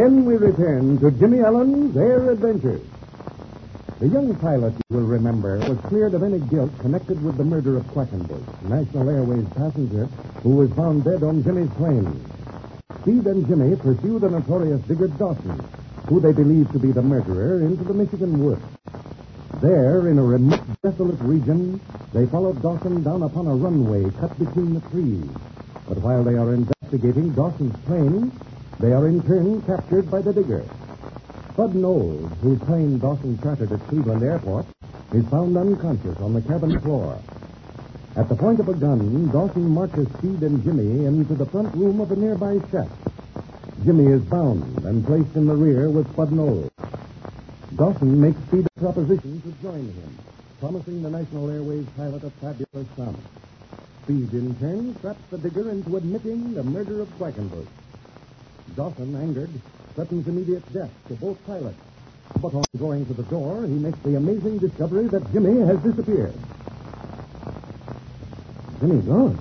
[0.00, 2.80] Again we return to Jimmy Allen's Air Adventures.
[3.98, 7.76] The young pilot, you will remember, was cleared of any guilt connected with the murder
[7.76, 10.06] of Quackenbush, National Airways passenger
[10.42, 12.18] who was found dead on Jimmy's plane.
[13.02, 15.60] Speed and Jimmy pursue the notorious digger Dawson,
[16.08, 18.64] who they believe to be the murderer, into the Michigan woods.
[19.60, 21.78] There, in a remote, desolate region,
[22.14, 25.28] they follow Dawson down upon a runway cut between the trees.
[25.86, 28.32] But while they are investigating Dawson's plane,
[28.80, 30.64] they are in turn captured by the digger.
[31.54, 34.64] Bud Knowles, whose plane Dawson chartered at Cleveland Airport,
[35.12, 37.20] is found unconscious on the cabin floor.
[38.16, 42.00] At the point of a gun, Dawson marches Speed and Jimmy into the front room
[42.00, 42.88] of a nearby shack.
[43.84, 46.70] Jimmy is bound and placed in the rear with Bud Knowles.
[47.76, 50.18] Dawson makes Speed a proposition to join him,
[50.58, 53.16] promising the National Airways pilot a fabulous sum.
[54.04, 57.68] Speed, in turn, traps the digger into admitting the murder of Quackenbush.
[58.76, 59.50] Dawson, angered,
[59.94, 61.78] threatens immediate death to both pilots.
[62.40, 66.34] But on going to the door, he makes the amazing discovery that Jimmy has disappeared.
[68.80, 69.36] Jimmy gone?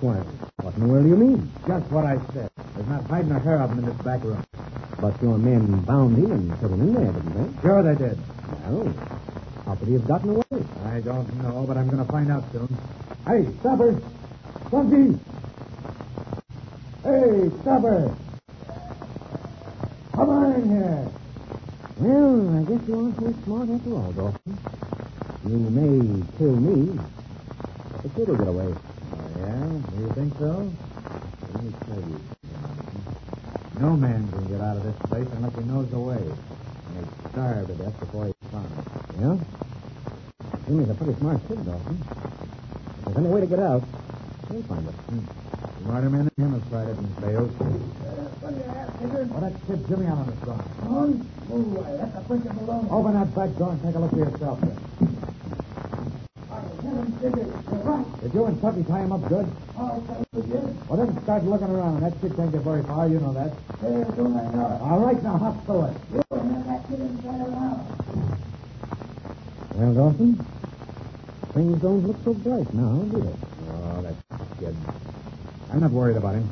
[0.00, 0.16] Why,
[0.62, 1.50] what in the world do you mean?
[1.66, 2.50] Just what I said.
[2.74, 4.44] There's not hiding a hair of him in this back room.
[5.00, 7.62] But your men bound him and put him in there, didn't they?
[7.62, 8.18] Sure they did.
[8.66, 8.92] Well,
[9.64, 10.64] how could he have gotten away?
[10.84, 12.68] I don't know, but I'm going to find out soon.
[13.26, 14.00] Hey, stopper!
[14.70, 15.18] Funky!
[17.04, 18.16] Hey, stopper!
[20.18, 21.08] Come on in here.
[21.98, 24.58] Well, I guess you aren't so smart after all, Dawson.
[25.46, 26.98] You may kill me,
[27.92, 28.66] but the kid will get away.
[28.66, 29.62] Oh, yeah?
[29.94, 30.72] You think so?
[31.54, 32.20] Let me tell you.
[33.78, 36.16] No man can get out of this place unless he knows the way.
[36.18, 38.86] And he'd starve to death before he's found it.
[39.22, 39.38] Yeah?
[40.66, 41.96] Jimmy's a pretty smart kid, Dawson.
[42.02, 43.84] If there's any way to get out,
[44.50, 44.94] he'll find it.
[45.84, 48.17] Smarter men than him have tried it and failed.
[48.48, 50.64] Well, that kid Jimmy Allen is gone.
[50.88, 52.88] Oh, I left the princess alone.
[52.90, 54.58] Open that back door and take a look for yourself.
[58.22, 59.46] Did you and Tucky tie him up good?
[59.76, 60.00] Oh,
[60.88, 62.00] Well, then start looking around.
[62.00, 63.06] That kid can't get very far.
[63.08, 63.52] You know that.
[63.82, 65.96] yeah sure i know it All right, now hop through it.
[69.74, 70.46] Well, Dawson,
[71.52, 73.36] things don't look so bright now, do they?
[73.76, 74.16] Oh, that
[74.58, 74.74] kid.
[75.70, 76.48] I'm not worried about him.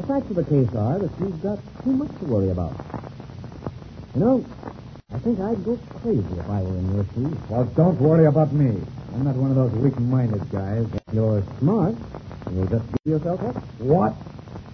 [0.00, 2.72] The facts of the case are that you've got too much to worry about.
[4.14, 4.46] You know,
[5.12, 7.36] I think I'd go crazy if I were in your shoes.
[7.50, 8.80] Well, don't worry about me.
[9.12, 10.86] I'm not one of those weak-minded guys.
[11.12, 11.96] You're smart,
[12.50, 13.56] you'll just give yourself up.
[13.76, 14.16] What?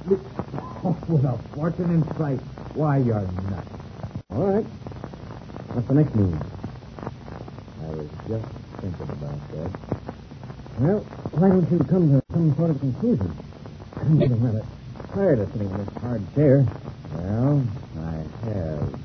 [1.11, 2.38] With a fortune in sight.
[2.75, 3.67] Why, you're nuts.
[4.31, 4.64] All right.
[5.75, 6.38] What's the next move?
[7.82, 8.46] I was just
[8.79, 9.70] thinking about that.
[10.79, 11.00] Well,
[11.34, 13.37] why don't you come to some sort of conclusion?
[13.96, 14.64] I'm getting rather
[15.17, 16.67] tired of sitting in this hard chair.
[17.15, 17.65] Well,
[17.97, 19.01] I have.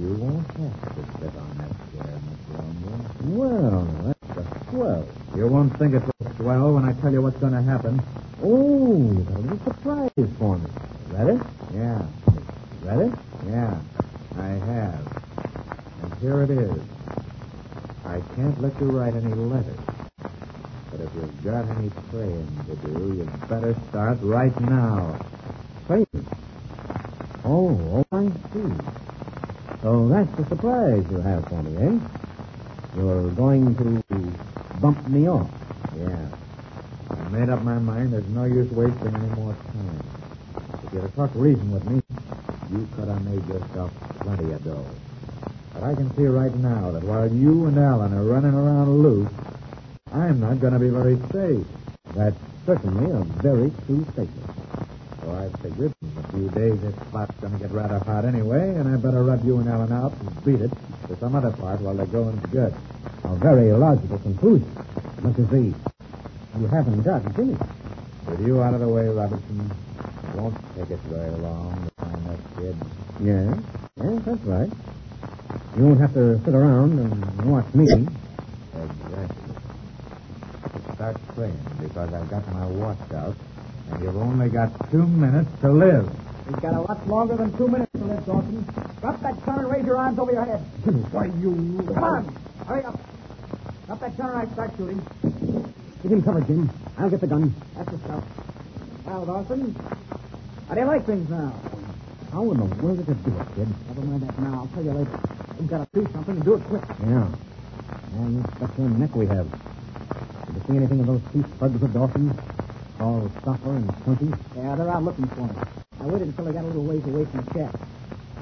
[0.00, 2.96] You won't have to sit on that chair much longer.
[3.24, 5.06] Well, that's a swell.
[5.36, 8.02] You won't think it's a swell when I tell you what's going to happen.
[8.42, 10.70] Oh, you got a little surprise for me.
[11.10, 11.38] Ready?
[11.74, 12.06] Yeah.
[12.80, 13.12] Ready?
[13.48, 13.80] Yeah,
[14.38, 15.24] I have.
[16.04, 16.82] And here it is.
[18.06, 19.91] I can't let you write any letters.
[20.92, 25.16] But if you've got any praying to do, you'd better start right now.
[25.88, 26.04] Praying.
[27.48, 28.76] Oh, oh, I see.
[29.80, 31.96] So that's the surprise you have for me, eh?
[32.94, 34.04] You're going to
[34.82, 35.48] bump me off.
[35.96, 36.28] Yeah.
[37.08, 40.02] I made up my mind there's no use wasting any more time.
[40.84, 42.02] If you'd have talked reason with me,
[42.68, 43.90] you could have made yourself
[44.22, 44.92] plenty of dough.
[45.72, 49.32] But I can see right now that while you and Allen are running around loose,
[50.14, 51.66] I'm not going to be very safe.
[52.14, 52.36] That's
[52.66, 54.50] certainly a very true statement.
[55.22, 58.74] So I figured in a few days this spot's going to get rather hot anyway,
[58.76, 60.70] and I better rub you and Allen out and beat it
[61.08, 62.74] to some other part while the going's good.
[63.24, 64.68] A very logical conclusion.
[65.22, 65.74] But you see,
[66.60, 67.56] you haven't got Jimmy.
[68.26, 69.70] With you out of the way, Robertson,
[70.28, 72.76] it won't take us very long to find that kid.
[73.22, 73.58] Yes,
[73.96, 74.70] yes, that's right.
[75.78, 77.86] You won't have to sit around and watch me.
[78.74, 79.51] Exactly.
[80.94, 83.36] Start praying because I've got my watch out,
[83.90, 86.08] and you've only got two minutes to live.
[86.46, 88.62] He's got a lot longer than two minutes to live, Dawson.
[89.00, 90.60] Drop that gun and raise your arms over your head.
[91.12, 91.82] Why, you...
[91.86, 92.36] Come on.
[92.66, 93.00] Hurry up.
[93.86, 95.06] Drop that gun and I start shooting.
[96.02, 96.70] Give him cover, Jim.
[96.98, 97.54] I'll get the gun.
[97.76, 98.24] That's the stuff.
[99.06, 99.74] Well, Dawson,
[100.68, 101.54] how do you like things now?
[102.32, 103.68] How in the world did you do it, kid?
[103.88, 104.60] Never mind that now.
[104.60, 105.20] I'll tell you later.
[105.58, 106.82] We've got to do something and do it quick.
[107.00, 107.28] Yeah.
[108.14, 109.46] And such a neck we have.
[110.52, 112.38] Did you see anything of those two thugs of Dawson's?
[113.00, 114.30] All Stopper and Chunky?
[114.54, 115.56] Yeah, they're out looking for him.
[116.00, 117.74] I waited until they got a little ways away from the shack.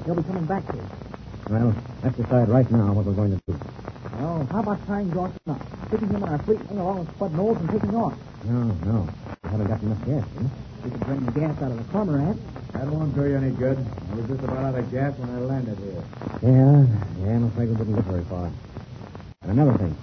[0.04, 0.84] They'll be coming back here.
[1.48, 3.58] Well, let's decide right now what we're going to do.
[4.18, 7.32] Well, how about tying Dawson up, sticking him in our fleet wing along with Spud
[7.34, 8.14] Knowles and taking off?
[8.44, 9.08] No, no.
[9.44, 10.48] We haven't got enough gas, eh?
[10.84, 12.40] We could drain the gas out of the cormorant.
[12.72, 13.78] That won't do you any good.
[13.78, 16.02] I was just about out of gas when I landed here.
[16.42, 16.86] Yeah,
[17.22, 18.50] yeah, I'm afraid we wouldn't get very far.
[19.42, 19.96] And another thing.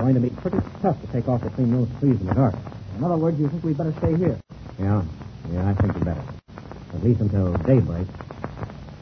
[0.00, 2.54] Going to be pretty tough to take off between those trees in the dark.
[2.96, 4.40] In other words, you think we'd better stay here?
[4.78, 5.04] Yeah,
[5.52, 6.24] yeah, I think you better.
[6.94, 8.06] At least until daybreak.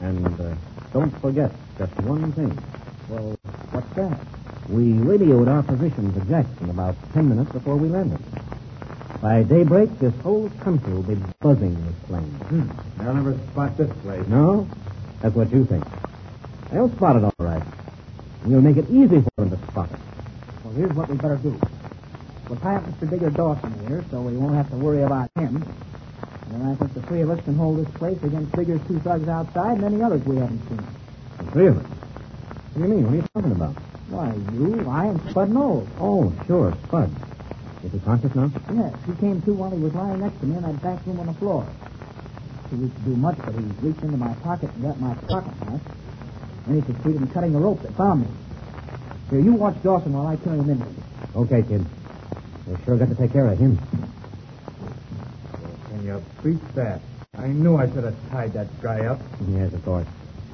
[0.02, 0.56] And uh,
[0.92, 2.50] don't forget just one thing.
[3.08, 3.38] Well,
[3.70, 4.18] what's that?
[4.68, 8.18] We radioed our position to Jackson about ten minutes before we landed.
[9.22, 12.42] By daybreak, this whole country will be buzzing with planes.
[12.42, 12.68] Hmm.
[12.98, 14.26] They'll never spot this place.
[14.26, 14.68] No?
[15.22, 15.84] That's what you think.
[16.72, 17.62] They'll spot it all right.
[18.42, 20.00] And you'll make it easy for them to spot it.
[20.64, 21.58] Well, here's what we better do.
[22.48, 23.10] We'll tie up Mr.
[23.10, 25.62] Digger Dawson here, so we won't have to worry about him.
[26.50, 29.28] And I think the three of us can hold this place against Digger's two thugs
[29.28, 30.80] outside and any others we haven't seen.
[31.38, 31.84] The three of us.
[31.84, 33.04] What do you mean?
[33.04, 33.74] What are you talking about?
[34.08, 35.88] Why, you, I, and Spud Knowles.
[36.00, 37.10] Oh, sure, Spud.
[37.84, 38.50] Is he conscious now?
[38.72, 41.20] Yes, he came to while he was lying next to me in that back room
[41.20, 41.68] on the floor.
[42.70, 45.82] He didn't do much, but he reached into my pocket and got my pocket knife.
[46.66, 48.28] Then he succeeded in cutting the rope that bound me.
[49.30, 50.96] Here, you watch Dawson while I carry him in.
[51.36, 51.84] Okay, kid.
[52.66, 53.78] We sure got to take care of him.
[55.88, 57.00] Can you beat that?
[57.36, 59.20] I knew I should have tied that guy up.
[59.48, 60.06] Yes, of course.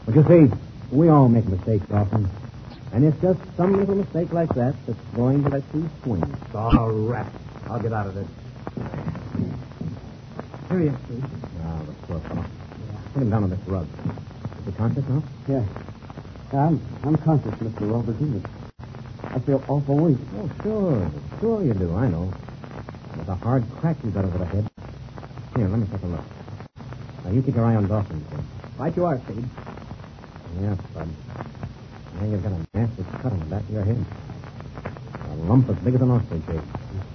[0.05, 0.54] But you see,
[0.90, 2.28] we all make mistakes often.
[2.93, 6.23] And it's just some little mistake like that that's going to let you swing.
[6.54, 7.26] All right.
[7.66, 8.28] I'll get out of this.
[10.69, 11.25] Here he is, Steve.
[11.64, 12.45] Ah, the poor fellow.
[13.12, 13.87] Put him down on this rug.
[14.59, 15.23] Is he conscious now?
[15.49, 15.64] Yeah.
[16.52, 17.90] I'm, I'm conscious, Mr.
[17.90, 18.45] Robertson.
[19.35, 20.19] I feel awful weak.
[20.38, 21.11] Oh, sure.
[21.41, 22.33] Sure you do, I know.
[23.19, 24.71] With a hard crack you got over the head.
[25.57, 26.25] Here, let me take a look.
[27.25, 28.38] Now, you keep your eye on Dawson, kid.
[28.79, 29.45] Right you are, Steve.
[30.62, 31.09] Yeah, Bud.
[32.14, 34.05] Now you've got a nasty cut on the back of your head.
[35.31, 36.53] A lump as big as an ostrich eh?
[36.53, 36.62] egg.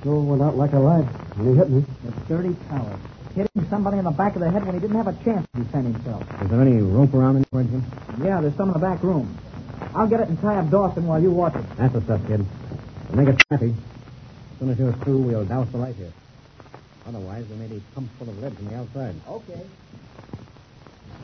[0.03, 1.07] Sure went out like a light
[1.39, 1.85] when he hit me.
[2.03, 2.99] The dirty coward.
[3.33, 5.63] Hitting somebody in the back of the head when he didn't have a chance to
[5.63, 6.23] defend himself.
[6.41, 7.85] Is there any rope around anywhere, Jim?
[8.21, 9.37] Yeah, there's some in the back room.
[9.95, 11.65] I'll get it and tie up Dawson while you watch it.
[11.77, 12.45] That's the stuff, kid.
[13.07, 13.69] But make it snappy.
[13.71, 16.11] As soon as you're through, we'll douse the light here.
[17.07, 19.15] Otherwise, we may be pumped full of lead from the outside.
[19.27, 19.61] Okay.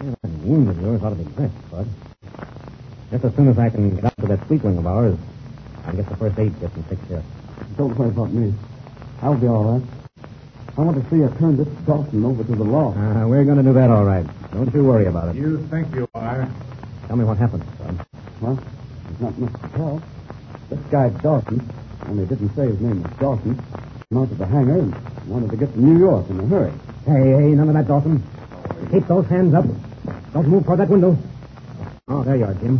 [0.04, 1.88] Yeah, that wound of yours ought to be dressed, Bud.
[3.12, 5.18] Just as soon as I can get up to that fleet wing of ours,
[5.86, 7.24] I'll get the first aid kit and fix here.
[7.78, 8.54] Don't worry about me.
[9.22, 9.84] I'll be all right.
[10.78, 12.94] I want to see you turn this Dawson over to the law.
[12.94, 14.26] Uh, we're going to do that all right.
[14.52, 15.36] Don't you worry about it.
[15.36, 16.50] You think you are?
[17.08, 17.75] Tell me what happened, Bud.
[18.42, 18.60] Well,
[19.08, 20.02] there's not much to tell.
[20.70, 21.68] This guy Dawson,
[22.08, 23.56] only didn't say his name was Dawson,
[24.10, 26.72] came out to the hangar and wanted to get to New York in a hurry.
[27.06, 28.22] Hey, hey, none of that, Dawson.
[28.92, 29.66] Keep those hands up.
[30.34, 31.18] Don't move toward that window.
[32.08, 32.78] Oh, there you are, Jim.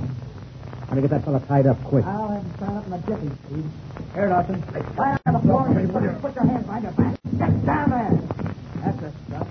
[0.88, 2.06] Got to get that fella tied up quick.
[2.06, 3.66] I'll have him stand up in a jiffy, Steve.
[4.14, 4.64] Here, Dawson.
[4.98, 7.18] Lie on the floor and put your, put your hands behind your back.
[7.38, 8.20] Get down there.
[8.84, 9.48] That's the stuff.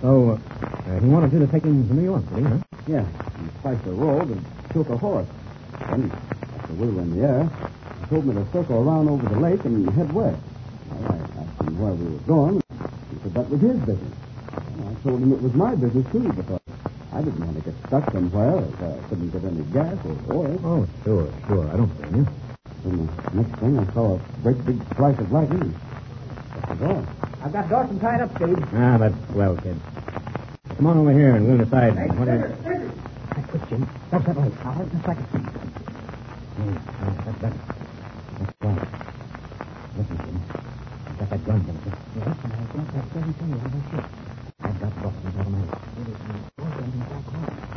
[0.00, 2.58] So, uh, he wanted you to take him to New York, did he, huh?
[2.86, 3.06] Yeah,
[3.40, 5.28] he spiked the road and took a horse.
[5.88, 7.44] Then, after we were in the air,
[8.00, 10.36] he told me to circle around over the lake and head west.
[10.90, 12.60] Well, I asked him where we were going.
[13.14, 14.14] He said that was his business.
[14.74, 16.60] And I told him it was my business, too, because
[17.12, 20.60] I didn't want to get stuck somewhere if I couldn't get any gas or oil.
[20.66, 21.70] Oh, sure, sure.
[21.70, 22.26] I don't blame you.
[22.84, 25.72] And the next thing, I saw a great big flash of lightning.
[26.58, 27.06] That was all.
[27.44, 28.58] I've got Dawson tied up, Steve.
[28.74, 29.78] Ah, that's well, kid.
[30.76, 32.73] Come on over here and we'll decide what
[33.64, 33.70] is...
[33.70, 33.82] Jim.
[34.12, 34.54] That's that light.
[34.64, 35.28] I'll have it in a second.
[36.56, 37.54] Hmm, that, that,
[38.38, 38.88] that's right.
[39.96, 40.38] Listen, Jim.
[41.06, 41.78] I've got that gun, Jim.
[41.84, 44.06] Yeah, listen, I've got that very thing on my ship.
[44.62, 45.80] I've got Dawson's automatic.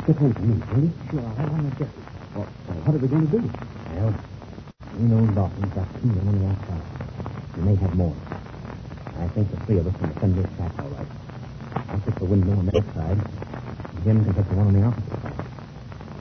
[0.06, 0.92] Get one for me, will you?
[1.10, 1.86] Sure, I'll have one in the.
[2.34, 3.42] Well, well, what are we going to do?
[3.96, 4.14] Well,
[4.98, 6.86] we know Dawson's got two men on the outside.
[7.56, 8.16] We may have more.
[9.18, 11.08] I think the three of us can defend this shack all right.
[11.90, 13.18] I'll take the window on the outside.
[14.04, 15.27] Jim can take the one on the opposite side.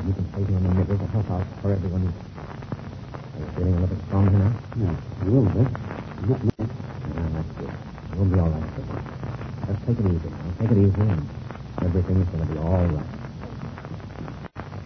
[0.05, 2.05] You can stay here in the middle to help out for everyone.
[2.05, 4.51] Are you feeling a little stronger now?
[4.77, 5.67] Yeah, a little bit.
[6.27, 6.61] Not much.
[7.17, 7.73] Ah, that's good.
[8.15, 8.83] We'll be all right, sir.
[9.67, 10.53] Just take it easy now.
[10.61, 11.23] Take it easy, and
[11.83, 13.09] everything's going to be all right.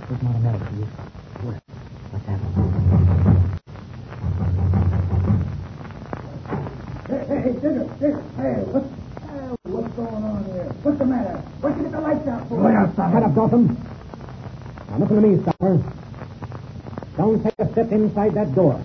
[0.07, 0.87] There's not a medal for you.
[1.43, 1.59] Where?
[2.11, 3.51] What's happening?
[7.07, 8.23] Hey, hey, hey, Digger, Digger.
[8.39, 8.87] Hey, what's,
[9.27, 10.71] uh, what's going on here?
[10.83, 11.37] What's the matter?
[11.61, 12.55] What'd you get the lights out for?
[12.63, 13.11] Right outside.
[13.13, 13.90] Head up, Dawson.
[14.91, 15.81] Now listen to me, Stopper.
[17.15, 18.83] Don't take a step inside that door.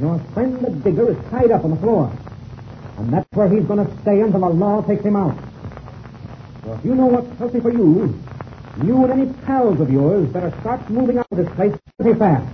[0.00, 2.12] Your friend the digger is tied up on the floor.
[2.98, 5.38] And that's where he's going to stay until the law takes him out.
[6.64, 8.20] So if you know what's healthy for you,
[8.82, 12.52] you and any pals of yours better start moving out of this place pretty fast.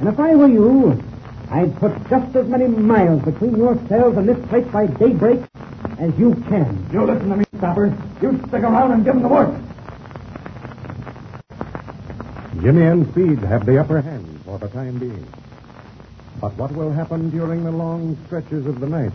[0.00, 1.02] And if I were you,
[1.50, 5.40] I'd put just as many miles between yourselves and this place by daybreak
[5.98, 6.90] as you can.
[6.92, 7.86] You listen to me, Stopper.
[8.20, 9.54] You stick around and give them the work.
[12.62, 15.26] Jimmy and Speed have the upper hand for the time being.
[16.40, 19.12] But what will happen during the long stretches of the night?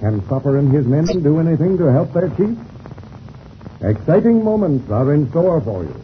[0.00, 2.56] Can Stopper and his men do anything to help their chief?
[3.80, 5.94] Exciting moments are in store for you.